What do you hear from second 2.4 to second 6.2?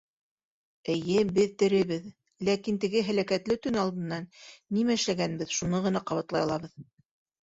ләкин теге һәләкәтле төн алдынан нимә эшләгәнбеҙ, шуны ғына